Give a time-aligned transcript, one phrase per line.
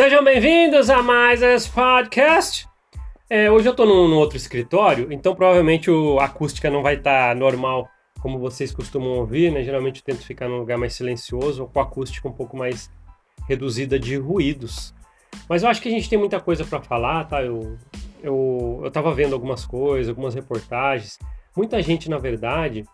[0.00, 2.66] Sejam bem-vindos a mais esse podcast.
[3.28, 6.94] É, hoje eu estou num, num, outro escritório, então provavelmente o, a acústica não vai
[6.94, 7.86] estar tá normal
[8.18, 9.62] como vocês costumam ouvir, né?
[9.62, 12.90] Geralmente eu tento ficar num lugar mais silencioso com a acústica um pouco mais
[13.46, 14.94] reduzida de ruídos.
[15.46, 17.42] Mas eu acho que a gente tem muita coisa para falar, tá?
[17.42, 17.76] Eu,
[18.22, 21.18] eu, eu tava vendo algumas coisas, algumas reportagens.
[21.54, 22.86] Muita gente, na verdade,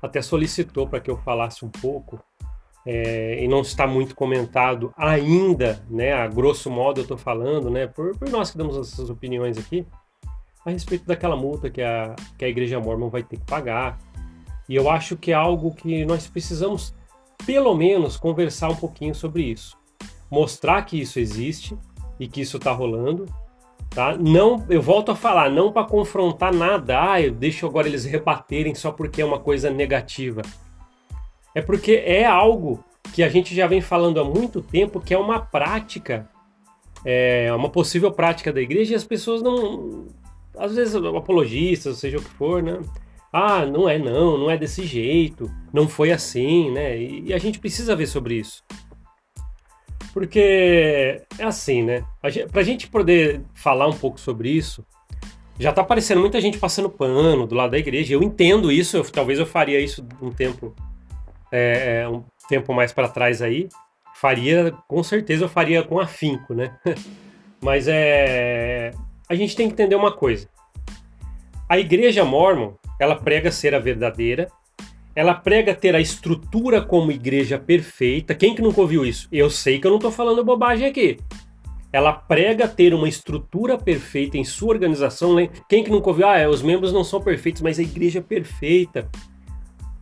[0.00, 2.22] até solicitou para que eu falasse um pouco
[2.90, 7.86] é, e não está muito comentado ainda, né, a grosso modo eu estou falando, né,
[7.86, 9.86] por, por, nós que damos essas opiniões aqui,
[10.64, 13.98] a respeito daquela multa que a, que a Igreja Mormon vai ter que pagar.
[14.66, 16.94] E eu acho que é algo que nós precisamos,
[17.44, 19.76] pelo menos, conversar um pouquinho sobre isso.
[20.30, 21.76] Mostrar que isso existe
[22.18, 23.26] e que isso está rolando,
[23.90, 24.16] tá?
[24.16, 28.74] Não, eu volto a falar, não para confrontar nada, ah, eu deixo agora eles rebaterem
[28.74, 30.40] só porque é uma coisa negativa
[31.54, 35.18] é porque é algo que a gente já vem falando há muito tempo, que é
[35.18, 36.28] uma prática,
[37.04, 40.06] é uma possível prática da igreja, e as pessoas não.
[40.56, 42.80] Às vezes, apologistas, seja o que for, né?
[43.32, 46.98] Ah, não é não, não é desse jeito, não foi assim, né?
[46.98, 48.64] E, e a gente precisa ver sobre isso.
[50.12, 52.04] Porque é assim, né?
[52.50, 54.84] Pra gente poder falar um pouco sobre isso,
[55.60, 58.14] já tá aparecendo muita gente passando pano do lado da igreja.
[58.14, 60.74] Eu entendo isso, eu, talvez eu faria isso um tempo
[61.52, 63.68] é, é, um tempo mais para trás aí,
[64.14, 66.76] faria, com certeza eu faria com afinco, né?
[67.60, 68.92] Mas é,
[69.28, 70.48] a gente tem que entender uma coisa.
[71.68, 74.48] A igreja mormon, ela prega ser a verdadeira,
[75.14, 78.34] ela prega ter a estrutura como igreja perfeita.
[78.34, 79.28] Quem que nunca ouviu isso?
[79.32, 81.18] Eu sei que eu não estou falando bobagem aqui.
[81.92, 85.34] Ela prega ter uma estrutura perfeita em sua organização.
[85.68, 86.28] Quem que nunca ouviu?
[86.28, 89.10] Ah, é, os membros não são perfeitos, mas a igreja é perfeita.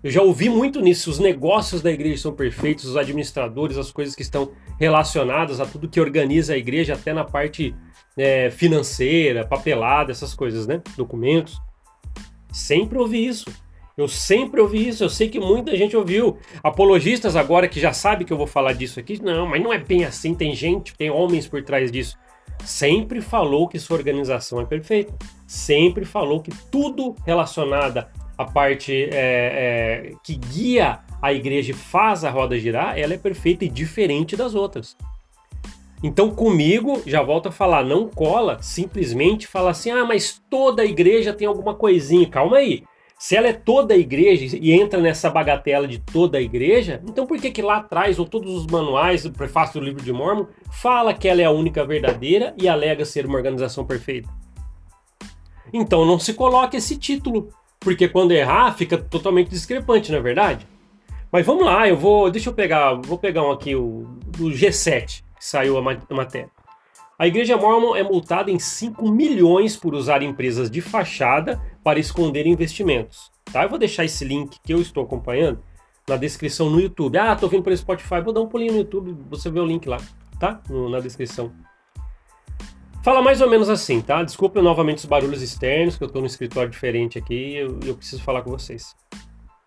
[0.07, 1.11] Eu já ouvi muito nisso.
[1.11, 5.89] Os negócios da igreja são perfeitos, os administradores, as coisas que estão relacionadas a tudo
[5.89, 7.75] que organiza a igreja, até na parte
[8.17, 10.81] é, financeira, papelada, essas coisas, né?
[10.97, 11.61] Documentos.
[12.53, 13.51] Sempre ouvi isso.
[13.97, 15.03] Eu sempre ouvi isso.
[15.03, 16.39] Eu sei que muita gente ouviu.
[16.63, 19.21] Apologistas agora que já sabe que eu vou falar disso aqui.
[19.21, 20.37] Não, mas não é bem assim.
[20.37, 22.17] Tem gente, tem homens por trás disso.
[22.65, 25.13] Sempre falou que sua organização é perfeita.
[25.49, 28.07] Sempre falou que tudo relacionado
[28.37, 33.19] a parte é, é, que guia a igreja e faz a roda girar, ela é
[33.19, 34.97] perfeita e diferente das outras.
[36.03, 40.87] Então, comigo, já volto a falar, não cola simplesmente falar assim, ah, mas toda a
[40.87, 42.29] igreja tem alguma coisinha.
[42.29, 42.85] Calma aí.
[43.19, 47.27] Se ela é toda a igreja e entra nessa bagatela de toda a igreja, então
[47.27, 50.47] por que que lá atrás, ou todos os manuais, o prefácio do livro de Mormon,
[50.71, 54.29] fala que ela é a única verdadeira e alega ser uma organização perfeita?
[55.73, 57.49] Então não se coloque esse título,
[57.87, 60.67] porque quando errar fica totalmente discrepante, na é verdade?
[61.31, 65.23] Mas vamos lá, eu vou, deixa eu pegar, vou pegar um aqui o do G7
[65.39, 66.51] que saiu a, matéria.
[67.17, 72.45] A Igreja Mormon é multada em 5 milhões por usar empresas de fachada para esconder
[72.45, 73.31] investimentos.
[73.53, 73.63] Tá?
[73.63, 75.61] Eu vou deixar esse link que eu estou acompanhando
[76.09, 77.17] na descrição no YouTube.
[77.19, 79.89] Ah, tô vindo pelo Spotify, vou dar um pulinho no YouTube, você vê o link
[79.89, 79.99] lá,
[80.41, 80.61] tá?
[80.69, 81.53] No, na descrição.
[83.07, 84.21] Fala mais ou menos assim, tá?
[84.25, 87.95] Desculpa novamente os barulhos externos, que eu estou num escritório diferente aqui e eu, eu,
[87.95, 88.97] preciso falar com vocês.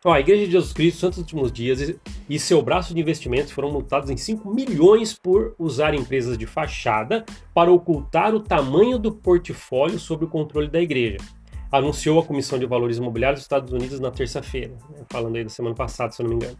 [0.03, 1.97] Ó, a Igreja de Jesus Cristo, Santos Últimos Dias e,
[2.29, 7.23] e seu braço de investimentos foram multados em 5 milhões por usar empresas de fachada
[7.53, 11.19] para ocultar o tamanho do portfólio sob o controle da igreja.
[11.71, 15.05] Anunciou a Comissão de Valores Imobiliários dos Estados Unidos na terça-feira, né?
[15.09, 16.57] falando aí da semana passada, se eu não me engano.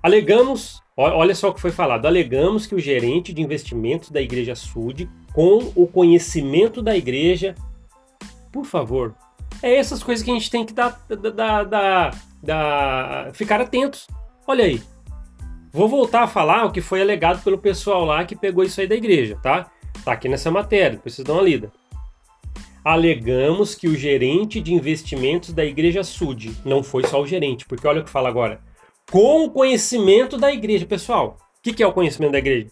[0.00, 4.54] Alegamos, olha só o que foi falado, alegamos que o gerente de investimentos da Igreja
[4.54, 7.54] Sud com o conhecimento da igreja.
[8.50, 9.14] Por favor.
[9.62, 14.06] É essas coisas que a gente tem que dar, dar, dar, dar, ficar atentos.
[14.46, 14.82] Olha aí.
[15.70, 18.86] Vou voltar a falar o que foi alegado pelo pessoal lá que pegou isso aí
[18.86, 19.70] da igreja, tá?
[20.02, 21.70] Tá aqui nessa matéria, depois vocês dão uma lida.
[22.82, 27.86] Alegamos que o gerente de investimentos da igreja Sud, não foi só o gerente, porque
[27.86, 28.60] olha o que fala agora.
[29.10, 31.36] Com o conhecimento da igreja, pessoal.
[31.58, 32.68] O que, que é o conhecimento da igreja?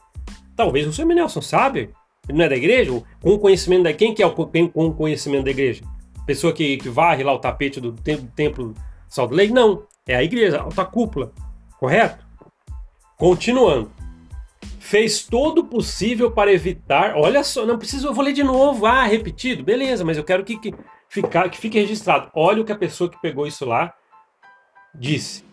[0.57, 1.91] Talvez o seu Nelson sabe.
[2.29, 3.03] Ele não é da igreja?
[3.21, 3.93] Com o conhecimento da.
[3.93, 5.85] Quem que é o com o conhecimento da igreja?
[6.27, 8.75] Pessoa que, que varre lá o tapete do, do templo
[9.09, 9.53] Salt Lake?
[9.53, 9.87] Não.
[10.07, 11.33] É a igreja, a alta cúpula.
[11.79, 12.25] Correto?
[13.17, 13.91] Continuando.
[14.79, 17.15] Fez todo o possível para evitar.
[17.17, 18.87] Olha só, não preciso, eu vou ler de novo.
[18.87, 19.63] Ah, repetido.
[19.63, 20.75] Beleza, mas eu quero que, que,
[21.09, 22.31] ficar, que fique registrado.
[22.35, 23.95] Olha o que a pessoa que pegou isso lá
[24.95, 25.45] disse.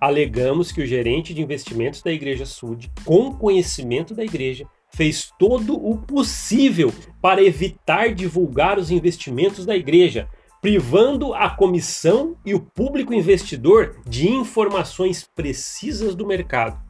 [0.00, 5.74] Alegamos que o gerente de investimentos da Igreja Sud, com conhecimento da igreja, fez todo
[5.74, 10.28] o possível para evitar divulgar os investimentos da igreja,
[10.60, 16.80] privando a comissão e o público investidor de informações precisas do mercado.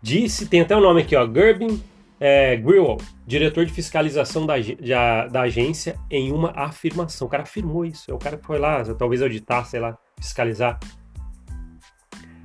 [0.00, 1.82] disse, tem até o nome aqui, ó, Gerbin
[2.20, 7.26] é, Grewal, diretor de fiscalização da, da, da, agência, em uma afirmação.
[7.26, 8.10] O cara afirmou isso.
[8.10, 10.78] É o cara que foi lá, talvez auditar, sei lá, fiscalizar.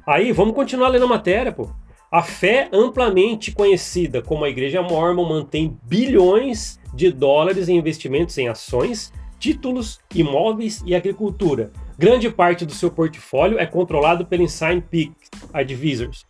[0.08, 1.70] Aí, vamos continuar lendo a matéria, pô.
[2.16, 8.48] A fé amplamente conhecida como a Igreja Mormon mantém bilhões de dólares em investimentos em
[8.48, 11.74] ações, títulos, imóveis e agricultura.
[12.00, 15.12] Grande parte do seu portfólio é controlado pela Insign Peak
[15.54, 16.26] Advisors,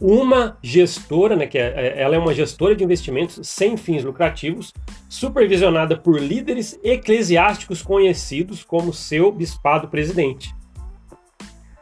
[0.00, 4.72] uma gestora, né, que é, é, ela é uma gestora de investimentos sem fins lucrativos,
[5.08, 10.54] supervisionada por líderes eclesiásticos conhecidos como seu bispado presidente.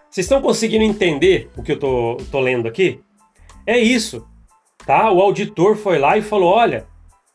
[0.09, 3.05] Vocês estão conseguindo entender o que eu tô, tô lendo aqui?
[3.67, 4.27] É isso,
[4.87, 5.11] tá?
[5.11, 6.87] O auditor foi lá e falou: olha,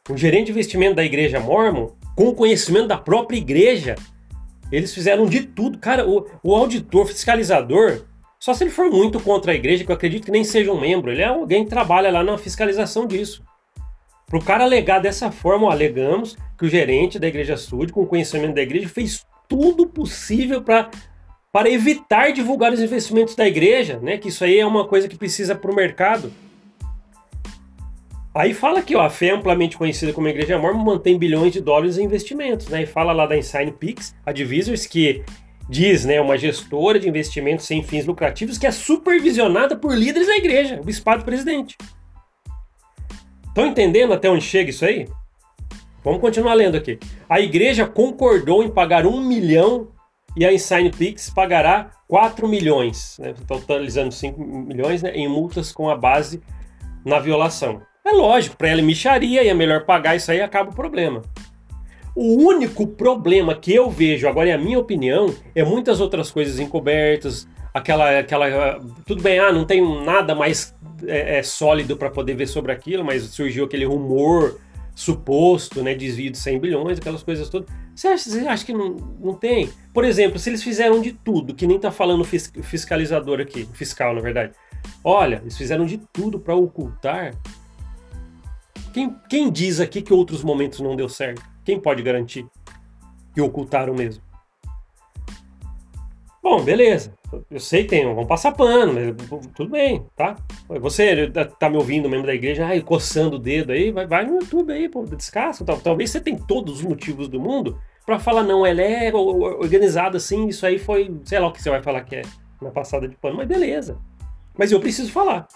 [0.10, 3.96] o gerente de investimento da igreja Mormon, com conhecimento da própria igreja,
[4.72, 5.78] eles fizeram de tudo.
[5.78, 8.06] Cara, o, o auditor fiscalizador,
[8.40, 10.80] só se ele for muito contra a igreja, que eu acredito que nem seja um
[10.80, 13.44] membro, ele é alguém que trabalha lá na fiscalização disso.
[14.26, 18.56] Para o cara alegar dessa forma, alegamos que o gerente da igreja Sud, com conhecimento
[18.56, 20.90] da igreja, fez tudo possível para
[21.52, 24.18] para evitar divulgar os investimentos da igreja, né?
[24.18, 26.32] Que isso aí é uma coisa que precisa para o mercado.
[28.34, 31.60] Aí fala aqui, ó, a fé é amplamente conhecida como Igreja Mormon mantém bilhões de
[31.60, 32.84] dólares em investimentos, né?
[32.84, 35.22] E fala lá da Insign Peaks Advisors que
[35.70, 40.36] diz, né, uma gestora de investimentos sem fins lucrativos que é supervisionada por líderes da
[40.36, 41.78] igreja, o bispado presidente.
[43.48, 45.08] Estão entendendo até onde chega isso aí?
[46.04, 46.98] Vamos continuar lendo aqui.
[47.30, 49.90] A igreja concordou em pagar um milhão
[50.36, 55.90] e a Insign Pix pagará 4 milhões, né, totalizando 5 milhões né, em multas com
[55.90, 56.42] a base
[57.06, 57.82] na violação.
[58.06, 61.22] É lógico, para ela é micharia e é melhor pagar isso aí acaba o problema.
[62.16, 66.60] O único problema que eu vejo, agora é a minha opinião, é muitas outras coisas
[66.60, 70.76] encobertas, aquela, aquela, tudo bem, ah, não tem nada mais
[71.08, 74.60] é, é sólido para poder ver sobre aquilo, mas surgiu aquele rumor
[74.94, 77.70] suposto, né, desvio de 100 bilhões, aquelas coisas todas.
[77.96, 79.72] Você acha, você acha que não, não tem?
[79.94, 84.22] Por exemplo, se eles fizeram de tudo, que nem tá falando fiscalizador aqui, fiscal, na
[84.22, 84.54] verdade.
[85.04, 87.36] Olha, eles fizeram de tudo para ocultar.
[88.94, 91.44] Quem, quem diz aqui que outros momentos não deu certo?
[91.64, 92.46] Quem pode garantir
[93.34, 94.24] que ocultaram mesmo?
[96.42, 97.14] Bom, beleza.
[97.50, 100.36] Eu sei que tem, vão passar pano, mas tudo bem, tá?
[100.68, 104.36] Você tá me ouvindo, membro da igreja, ai, coçando o dedo aí, vai, vai no
[104.36, 105.64] YouTube aí, pô, descasca.
[105.64, 110.48] Talvez você tenha todos os motivos do mundo para falar, não, ela é organizada assim,
[110.48, 112.22] isso aí foi, sei lá o que você vai falar que é
[112.62, 113.98] na passada de pano, mas beleza.
[114.58, 115.48] Mas eu preciso falar.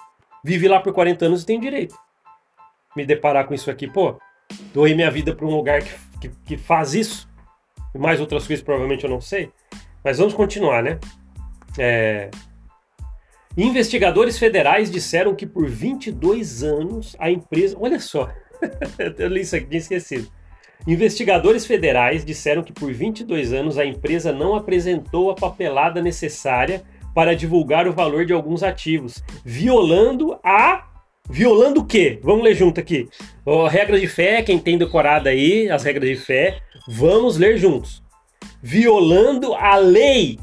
[0.43, 1.95] Vivi lá por 40 anos e tenho direito.
[2.95, 4.17] Me deparar com isso aqui, pô,
[4.73, 7.27] doei minha vida para um lugar que, que, que, faz isso,
[7.93, 9.51] e mais outras coisas provavelmente eu não sei,
[10.03, 10.99] mas vamos continuar, né?
[11.77, 12.29] É...
[13.57, 17.77] Investigadores federais disseram que por 22 anos a empresa.
[17.79, 18.29] Olha só,
[19.17, 20.27] eu li isso aqui, tinha esquecido.
[20.85, 26.83] Investigadores federais disseram que por 22 anos a empresa não apresentou a papelada necessária
[27.13, 30.91] para divulgar o valor de alguns ativos, violando a
[31.29, 32.19] Violando o quê?
[32.21, 33.09] Vamos ler junto aqui.
[33.43, 38.03] Oh, regras de fé, quem tem decorado aí, as regras de fé, vamos ler juntos.
[38.61, 40.37] Violando a lei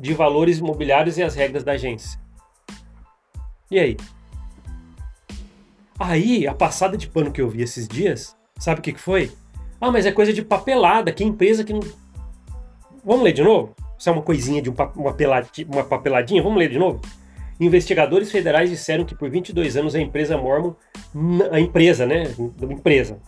[0.00, 2.18] de valores imobiliários e as regras da agência.
[3.70, 3.96] E aí?
[5.98, 9.30] Aí, a passada de pano que eu vi esses dias, sabe o que, que foi?
[9.78, 11.80] Ah, mas é coisa de papelada, que empresa que não.
[13.04, 13.74] Vamos ler de novo?
[13.98, 15.12] Isso é uma coisinha de um, uma,
[15.68, 16.42] uma papeladinha?
[16.42, 17.00] Vamos ler de novo?
[17.60, 20.74] Investigadores federais disseram que por 22 anos a empresa Mormon,
[21.52, 22.24] a empresa, né,
[22.62, 23.18] empresa,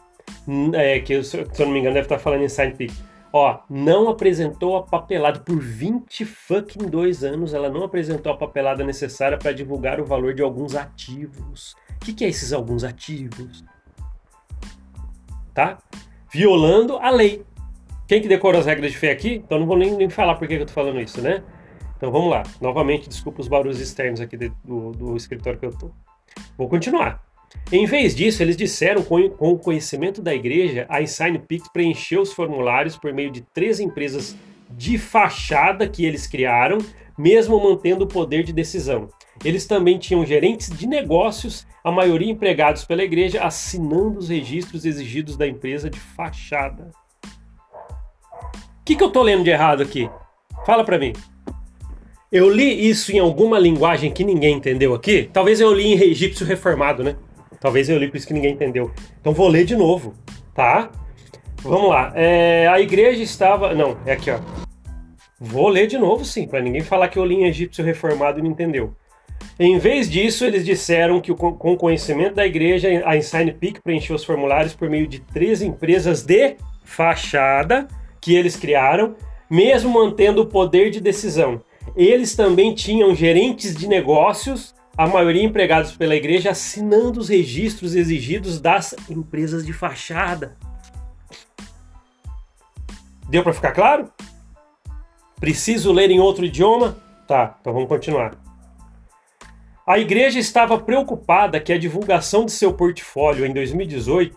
[0.73, 2.95] é, que se eu não me engano deve estar falando em Sign Peak,
[3.33, 8.85] ó, não apresentou a papelada por 20 fucking dois anos, ela não apresentou a papelada
[8.85, 11.75] necessária para divulgar o valor de alguns ativos.
[11.97, 13.65] O que, que é esses alguns ativos?
[15.55, 15.79] Tá?
[16.31, 17.45] Violando a lei.
[18.07, 19.37] Quem que decorou as regras de fé aqui?
[19.37, 21.43] Então não vou nem, nem falar por que eu tô falando isso, né?
[21.97, 22.43] Então vamos lá.
[22.61, 25.93] Novamente, desculpa os barulhos externos aqui do, do escritório que eu estou.
[26.59, 27.32] Vou continuar.
[27.71, 30.99] Em vez disso, eles disseram com, com o conhecimento da igreja, a
[31.38, 34.37] Pix preencheu os formulários por meio de três empresas
[34.71, 36.78] de fachada que eles criaram,
[37.16, 39.09] mesmo mantendo o poder de decisão.
[39.44, 45.37] Eles também tinham gerentes de negócios, a maioria empregados pela igreja, assinando os registros exigidos
[45.37, 46.90] da empresa de fachada.
[48.82, 50.11] O que, que eu estou lendo de errado aqui?
[50.66, 51.12] Fala para mim.
[52.30, 55.28] Eu li isso em alguma linguagem que ninguém entendeu aqui.
[55.32, 57.16] Talvez eu li em egípcio reformado, né?
[57.62, 58.90] Talvez eu li por isso que ninguém entendeu.
[59.21, 60.14] Então vou ler de novo,
[60.52, 60.90] tá?
[61.62, 62.12] Vamos lá.
[62.16, 63.73] É, a igreja estava.
[63.73, 64.40] Não, é aqui, ó.
[65.38, 68.42] Vou ler de novo, sim, para ninguém falar que eu li em egípcio reformado e
[68.42, 68.92] não entendeu.
[69.61, 74.25] Em vez disso, eles disseram que com conhecimento da igreja, a Insign Peak preencheu os
[74.25, 77.87] formulários por meio de três empresas de fachada
[78.21, 79.14] que eles criaram,
[79.49, 81.61] mesmo mantendo o poder de decisão.
[81.97, 88.61] Eles também tinham gerentes de negócios, a maioria empregados pela igreja, assinando os registros exigidos
[88.61, 90.56] das empresas de fachada.
[93.28, 94.11] Deu para ficar claro?
[95.40, 96.96] Preciso ler em outro idioma?
[97.26, 98.37] Tá, então vamos continuar.
[99.87, 104.37] A igreja estava preocupada que a divulgação de seu portfólio em 2018.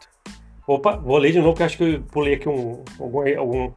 [0.66, 3.72] Opa, vou ler de novo, porque acho que eu pulei aqui um, algum, algum,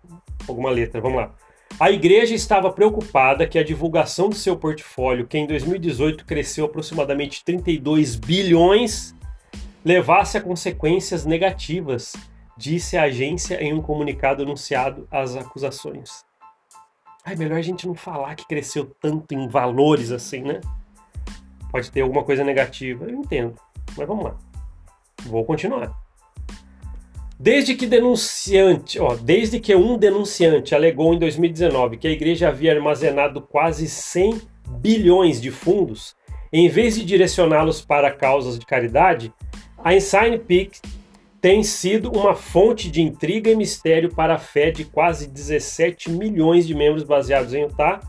[0.49, 1.00] alguma letra.
[1.00, 1.35] Vamos lá.
[1.81, 7.45] A igreja estava preocupada que a divulgação do seu portfólio, que em 2018 cresceu aproximadamente
[7.45, 9.15] 32 bilhões,
[9.85, 12.15] levasse a consequências negativas,
[12.57, 16.25] disse a agência em um comunicado anunciado às acusações.
[17.25, 20.61] Ai, melhor a gente não falar que cresceu tanto em valores assim, né?
[21.71, 23.55] Pode ter alguma coisa negativa, eu entendo.
[23.97, 24.37] Mas vamos lá.
[25.27, 26.08] Vou continuar.
[27.40, 32.75] Desde que denunciante, ó, desde que um denunciante alegou em 2019 que a igreja havia
[32.75, 34.40] armazenado quase 100
[34.80, 36.16] bilhões de fundos,
[36.52, 39.33] em vez de direcioná-los para causas de caridade,
[39.85, 40.80] a Insign Peak
[41.40, 46.66] tem sido uma fonte de intriga e mistério para a fé de quase 17 milhões
[46.66, 48.00] de membros baseados em Utah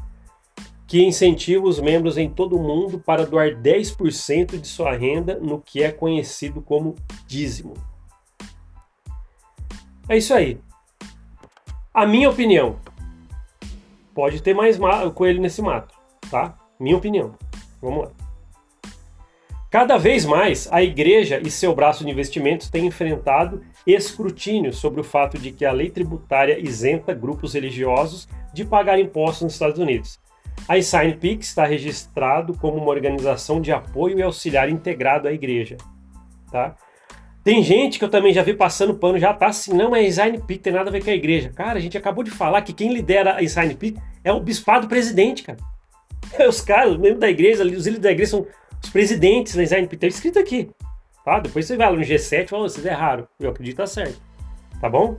[0.87, 5.61] que incentiva os membros em todo o mundo para doar 10% de sua renda no
[5.61, 6.95] que é conhecido como
[7.27, 7.75] dízimo.
[10.09, 10.59] É isso aí.
[11.93, 12.77] A minha opinião.
[14.15, 14.77] Pode ter mais
[15.13, 15.93] coelho nesse mato,
[16.31, 16.57] tá?
[16.79, 17.35] Minha opinião.
[17.79, 18.11] Vamos lá.
[19.69, 25.03] Cada vez mais, a igreja e seu braço de investimentos têm enfrentado escrutínio sobre o
[25.03, 30.19] fato de que a lei tributária isenta grupos religiosos de pagar impostos nos Estados Unidos.
[30.67, 30.73] A
[31.19, 35.77] Peak está registrado como uma organização de apoio e auxiliar integrado à igreja.
[36.51, 36.75] Tá?
[37.49, 40.03] Tem gente que eu também já vi passando pano, já tá assim, não, é
[40.37, 41.49] Peak, tem nada a ver com a igreja.
[41.49, 45.41] Cara, a gente acabou de falar que quem lidera a Peak é o bispado presidente,
[45.41, 45.57] cara.
[46.33, 48.45] É os caras, os membros da igreja, os líderes da igreja são
[48.83, 49.97] os presidentes da Peak.
[49.97, 50.69] Tá escrito aqui.
[51.25, 51.39] Tá?
[51.39, 53.27] Depois você vai lá no G7 e fala, vocês erraram.
[53.39, 54.21] Eu acredito que tá certo.
[54.79, 55.17] Tá bom?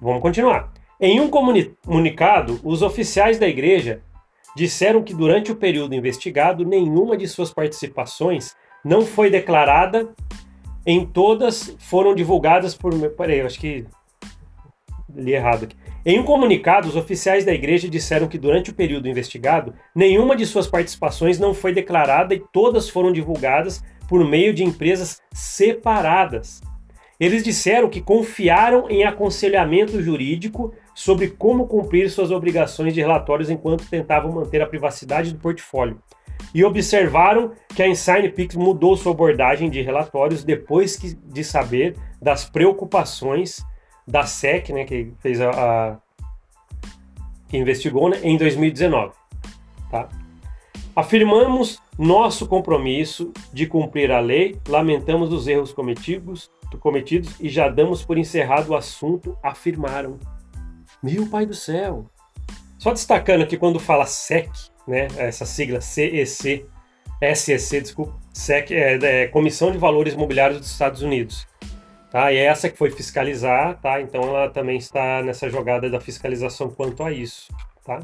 [0.00, 0.72] Vamos continuar.
[1.00, 4.02] Em um comunicado, os oficiais da igreja
[4.54, 10.14] disseram que durante o período investigado, nenhuma de suas participações não foi declarada,
[10.86, 12.92] em todas foram divulgadas por.
[13.10, 13.86] Peraí, eu acho que
[15.14, 15.76] li errado aqui.
[16.04, 20.46] Em um comunicado, os oficiais da igreja disseram que durante o período investigado, nenhuma de
[20.46, 26.62] suas participações não foi declarada e todas foram divulgadas por meio de empresas separadas.
[27.18, 33.88] Eles disseram que confiaram em aconselhamento jurídico sobre como cumprir suas obrigações de relatórios enquanto
[33.88, 36.00] tentavam manter a privacidade do portfólio.
[36.54, 41.96] E observaram que a Insign Pix mudou sua abordagem de relatórios depois que, de saber
[42.20, 43.64] das preocupações
[44.06, 45.98] da SEC, né, que fez a, a
[47.48, 49.12] que investigou né, em 2019.
[49.90, 50.08] Tá?
[50.94, 58.04] Afirmamos nosso compromisso de cumprir a lei, lamentamos os erros cometidos, cometidos e já damos
[58.04, 60.18] por encerrado o assunto, afirmaram.
[61.02, 62.06] Meu pai do céu!
[62.78, 64.50] Só destacando que quando fala SEC,
[64.86, 66.66] né, essa sigla CEC,
[67.34, 71.46] SEC, desculpa, SEC é, é Comissão de Valores Imobiliários dos Estados Unidos.
[72.10, 72.32] Tá?
[72.32, 74.00] E é essa que foi fiscalizar, tá?
[74.00, 77.46] Então ela também está nessa jogada da fiscalização quanto a isso,
[77.84, 78.00] tá?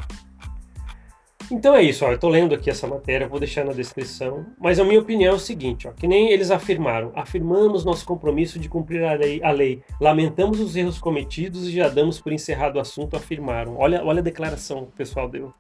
[1.50, 4.80] Então é isso, ó, eu estou lendo aqui essa matéria, vou deixar na descrição, mas
[4.80, 8.68] a minha opinião é o seguinte, ó, que nem eles afirmaram, afirmamos nosso compromisso de
[8.68, 12.80] cumprir a lei, a lei, lamentamos os erros cometidos e já damos por encerrado o
[12.80, 13.76] assunto, afirmaram.
[13.76, 15.54] Olha, olha a declaração que o pessoal deu.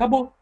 [0.00, 0.32] Acabou.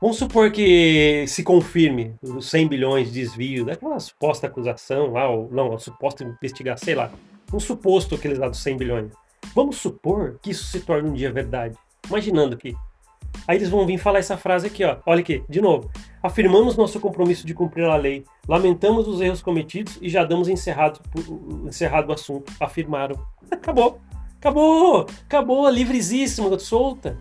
[0.00, 5.48] Vamos supor que se confirme os 100 bilhões de desvio daquela suposta acusação lá, ou
[5.52, 7.12] não, a suposta investigação, sei lá,
[7.52, 9.12] um suposto que eles dão dos 100 bilhões.
[9.54, 11.76] Vamos supor que isso se torne um dia verdade.
[12.08, 12.74] Imaginando que
[13.46, 14.96] Aí eles vão vir falar essa frase aqui, ó.
[15.06, 15.88] Olha aqui, de novo.
[16.20, 20.98] Afirmamos nosso compromisso de cumprir a lei, lamentamos os erros cometidos e já damos encerrado,
[21.68, 22.52] encerrado o assunto.
[22.58, 23.14] Afirmaram.
[23.48, 24.00] Acabou.
[24.40, 25.06] Acabou.
[25.24, 25.70] Acabou.
[25.70, 27.16] Livrezíssimo, solta.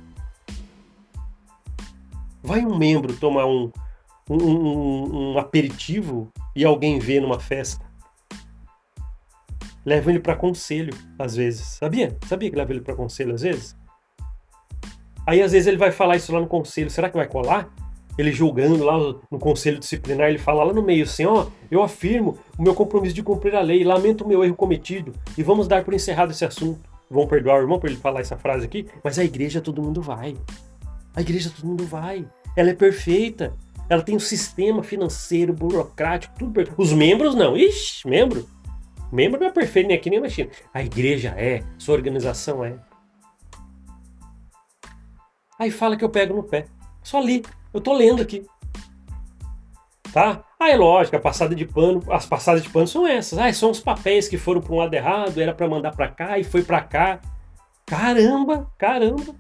[2.41, 3.72] Vai um membro tomar um,
[4.29, 7.86] um, um, um aperitivo e alguém vê numa festa.
[9.86, 11.65] Leva ele para conselho, às vezes.
[11.65, 12.17] Sabia?
[12.27, 13.75] Sabia que leva ele para conselho às vezes?
[15.25, 17.69] Aí às vezes ele vai falar isso lá no conselho, será que vai colar?
[18.17, 18.98] Ele julgando lá
[19.31, 22.74] no conselho disciplinar, ele fala lá no meio assim: ó, oh, eu afirmo o meu
[22.74, 26.31] compromisso de cumprir a lei, lamento o meu erro cometido e vamos dar por encerrado
[26.31, 26.79] esse assunto.
[27.10, 30.01] Vão perdoar o irmão por ele falar essa frase aqui, mas a igreja todo mundo
[30.01, 30.36] vai.
[31.15, 32.27] A igreja todo mundo vai.
[32.55, 33.53] Ela é perfeita.
[33.89, 36.79] Ela tem um sistema financeiro, burocrático, tudo perfeito.
[36.79, 37.57] Os membros não.
[37.57, 38.47] Ixi, membro.
[39.11, 40.49] Membro não é perfeito nem aqui nem na China.
[40.73, 42.75] A igreja é, sua organização é.
[45.57, 46.67] Aí fala que eu pego no pé.
[47.03, 47.43] Só li.
[47.73, 48.45] Eu tô lendo aqui.
[50.13, 50.43] Tá?
[50.59, 53.37] Ah, é lógico, a passada de pano, as passadas de pano são essas.
[53.37, 56.39] Ah, são os papéis que foram para um lado errado, era para mandar para cá
[56.39, 57.19] e foi para cá.
[57.85, 59.35] Caramba, caramba.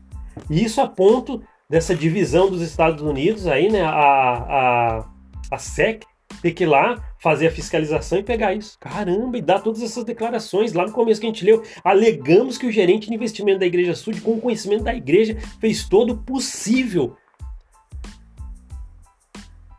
[0.49, 5.05] E isso a ponto dessa divisão dos Estados Unidos aí, né, a, a,
[5.51, 6.03] a SEC
[6.41, 8.77] ter que ir lá fazer a fiscalização e pegar isso.
[8.79, 10.73] Caramba, e dar todas essas declarações.
[10.73, 13.93] Lá no começo que a gente leu, alegamos que o gerente de investimento da Igreja
[13.93, 17.17] Sud, com o conhecimento da igreja, fez todo o possível.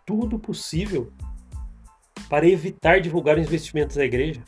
[0.04, 1.10] Tudo possível
[2.28, 4.42] para evitar divulgar os investimentos da igreja.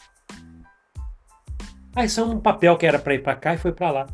[1.95, 4.07] Ah, isso é um papel que era para ir para cá e foi para lá.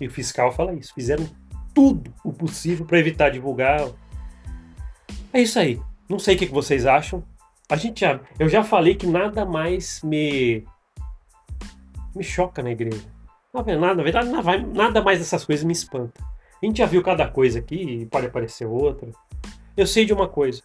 [0.00, 0.94] E o fiscal fala isso.
[0.94, 1.28] Fizeram
[1.74, 3.88] tudo o possível para evitar divulgar.
[5.32, 5.80] É isso aí.
[6.08, 7.22] Não sei o que vocês acham.
[7.68, 10.64] A gente já, eu já falei que nada mais me
[12.14, 13.04] me choca na igreja.
[13.52, 14.28] Na verdade,
[14.72, 16.22] nada mais dessas coisas me espanta.
[16.60, 19.10] A gente já viu cada coisa aqui e pode aparecer outra.
[19.76, 20.62] Eu sei de uma coisa.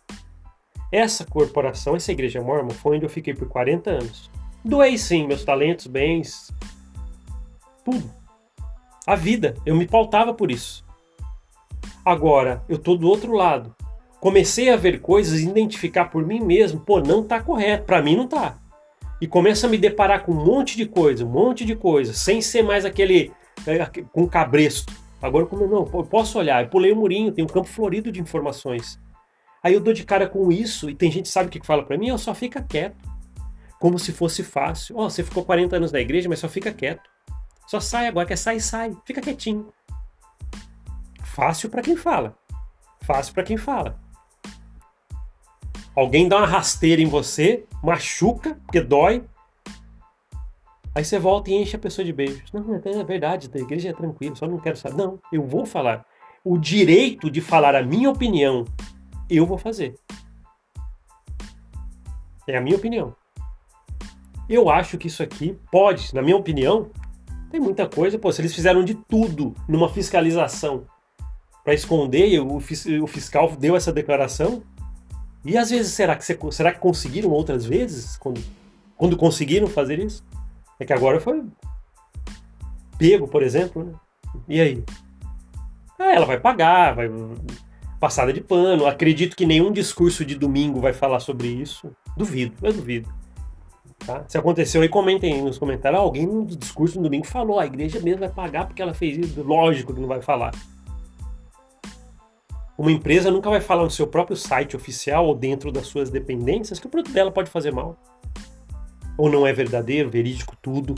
[0.92, 4.30] Essa corporação, essa igreja mormon, foi onde eu fiquei por 40 anos.
[4.66, 6.52] Doei sim meus talentos, bens,
[7.84, 8.10] tudo.
[9.06, 10.83] A vida, eu me pautava por isso.
[12.06, 13.74] Agora, eu tô do outro lado.
[14.20, 18.28] Comecei a ver coisas identificar por mim mesmo, pô, não tá correto, para mim não
[18.28, 18.58] tá.
[19.22, 22.42] E começo a me deparar com um monte de coisa, um monte de coisa, sem
[22.42, 23.32] ser mais aquele
[23.66, 24.94] é, com cabresto.
[25.22, 28.20] Agora como não, eu posso olhar, eu pulei o murinho, tem um campo florido de
[28.20, 29.00] informações.
[29.64, 31.98] Aí eu dou de cara com isso e tem gente sabe o que fala para
[31.98, 32.98] mim, eu só fica quieto.
[33.80, 34.98] Como se fosse fácil.
[34.98, 37.10] Ó, oh, você ficou 40 anos na igreja, mas só fica quieto.
[37.68, 38.96] Só sai agora, quer sair, sai.
[39.06, 39.74] Fica quietinho.
[41.34, 42.38] Fácil para quem fala.
[43.02, 44.00] Fácil para quem fala.
[45.96, 49.24] Alguém dá uma rasteira em você, machuca, porque dói.
[50.93, 52.52] Aí você volta e enche a pessoa de beijos.
[52.52, 54.96] Não, é verdade, a igreja é tranquila, só não quero saber.
[54.96, 56.06] Não, eu vou falar.
[56.46, 58.63] O direito de falar a minha opinião,
[59.28, 59.96] eu vou fazer.
[62.48, 63.15] É a minha opinião.
[64.48, 66.91] Eu acho que isso aqui pode, na minha opinião,
[67.50, 68.19] tem muita coisa.
[68.19, 70.86] Pô, se eles fizeram de tudo numa fiscalização
[71.63, 74.62] para esconder, e o, o fiscal deu essa declaração.
[75.45, 78.17] E às vezes, será que, será que conseguiram outras vezes?
[78.17, 78.41] Quando,
[78.97, 80.23] quando conseguiram fazer isso?
[80.80, 81.43] É que agora foi
[82.97, 83.93] pego, por exemplo, né?
[84.47, 84.84] E aí?
[85.99, 87.10] Ah, ela vai pagar, vai
[87.99, 88.86] passada de pano.
[88.86, 91.89] Acredito que nenhum discurso de domingo vai falar sobre isso.
[92.17, 93.10] Duvido, eu duvido.
[94.06, 94.26] Tá?
[94.28, 96.02] Se aconteceu aí, comentem aí nos comentários.
[96.02, 99.17] Ah, alguém no discurso no domingo falou, a igreja mesmo vai pagar porque ela fez
[99.17, 99.41] isso.
[99.41, 100.52] Lógico que não vai falar.
[102.78, 106.80] Uma empresa nunca vai falar no seu próprio site oficial ou dentro das suas dependências
[106.80, 107.98] que o produto dela pode fazer mal.
[109.18, 110.96] Ou não é verdadeiro, verídico, tudo.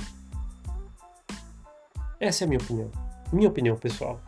[2.19, 2.89] Essa é a minha opinião.
[3.31, 4.21] Minha opinião pessoal.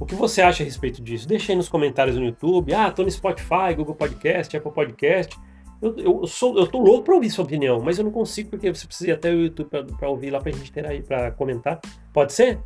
[0.00, 1.28] O que você acha a respeito disso?
[1.28, 2.72] Deixa aí nos comentários no YouTube.
[2.72, 5.38] Ah, tô no Spotify, Google Podcast, Apple Podcast.
[5.82, 8.74] Eu, eu, sou, eu tô louco para ouvir sua opinião, mas eu não consigo porque
[8.74, 11.78] você precisa ir até o YouTube para ouvir lá pra gente ter aí, para comentar.
[12.12, 12.58] Pode ser?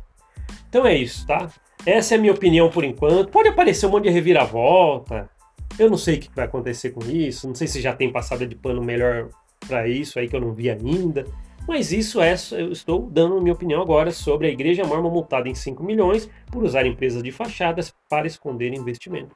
[0.69, 1.49] Então é isso, tá?
[1.85, 3.31] Essa é a minha opinião por enquanto.
[3.31, 5.29] Pode aparecer um monte de reviravolta.
[5.77, 7.47] Eu não sei o que vai acontecer com isso.
[7.47, 9.29] Não sei se já tem passada de pano melhor
[9.67, 11.25] para isso aí que eu não vi ainda.
[11.67, 15.55] Mas isso é, eu estou dando minha opinião agora sobre a igreja mormon multada em
[15.55, 19.35] 5 milhões por usar empresas de fachadas para esconder investimento.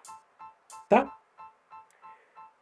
[0.89, 1.12] Tá?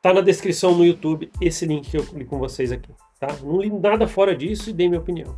[0.01, 2.91] Tá na descrição no YouTube esse link que eu li com vocês aqui.
[3.19, 3.27] Tá?
[3.43, 5.37] Não li nada fora disso e dei minha opinião.